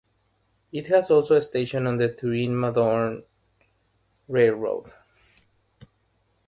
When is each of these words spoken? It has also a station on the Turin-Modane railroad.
It 0.71 0.87
has 0.87 1.11
also 1.11 1.35
a 1.35 1.43
station 1.43 1.85
on 1.85 1.97
the 1.97 2.09
Turin-Modane 2.11 3.21
railroad. 4.27 4.87